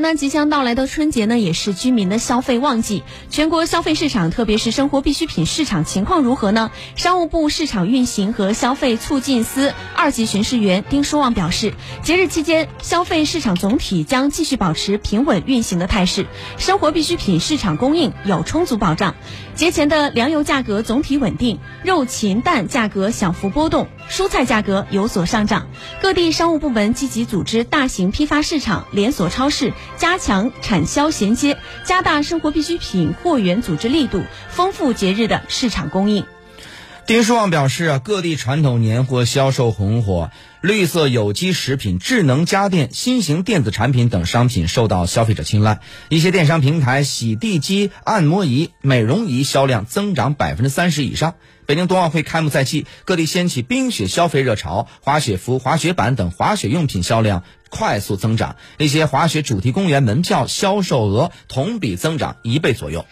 [0.00, 3.02] 那，即将到来的春节呢，也是居民的消费旺季。
[3.30, 6.70] 全国消费市场，特别是生活必需品市场情况如何呢？
[6.94, 16.26] 商务部市场运行和消费促进司二级巡视员丁书旺表示，节日期间消费市场总体将继续保持平稳运行的态势，
[16.58, 19.14] 生活必需品市场供应有充足保障。
[19.54, 25.66] 节前的粮油价格总体稳定，肉禽蛋价格小幅波动，蔬菜价格有所上涨。
[26.00, 36.24] 各地商务部门积极组织大型批发市场、连锁超市，加强产销衔接，加大生活必需品货源组织力度，丰富节日的市场供应。
[37.08, 40.30] 丁书旺表示啊，各地传统年货销售红火，
[40.60, 45.80] 绿色有机食品、智能家电、新型电子产品等商品受到消费者青睐。
[46.10, 51.36] 一些电商平台洗地机、按摩仪、美容仪销量增长百分之三十以上。
[51.64, 63.06] 北京冬奥会开幕在即，各地掀起冰雪消费热潮，滑雪服、滑雪板等滑雪用品销量快速增长，一些滑雪主题公园门票销售额同比增长一倍左右。